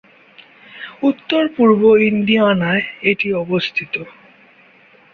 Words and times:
উত্তর-পূর্ব 1.03 1.81
ইন্ডিয়ানায় 2.09 2.83
এর 3.03 3.21
অবস্থান। 3.43 4.07